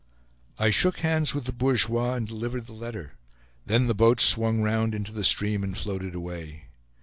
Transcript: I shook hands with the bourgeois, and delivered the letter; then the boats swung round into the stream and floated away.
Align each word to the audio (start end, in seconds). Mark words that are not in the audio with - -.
I 0.57 0.71
shook 0.71 0.97
hands 0.97 1.35
with 1.35 1.43
the 1.45 1.51
bourgeois, 1.53 2.15
and 2.15 2.27
delivered 2.27 2.65
the 2.65 2.73
letter; 2.73 3.13
then 3.67 3.85
the 3.85 3.93
boats 3.93 4.23
swung 4.23 4.63
round 4.63 4.95
into 4.95 5.11
the 5.13 5.23
stream 5.23 5.63
and 5.63 5.77
floated 5.77 6.15
away. 6.15 6.69